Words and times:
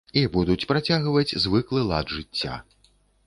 І 0.19 0.21
будуць 0.35 0.67
працягваць 0.71 1.35
звыклы 1.45 1.81
лад 1.91 2.17
жыцця. 2.17 2.57